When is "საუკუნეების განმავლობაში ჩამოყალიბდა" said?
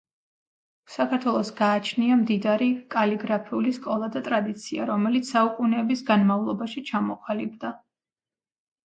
5.35-7.73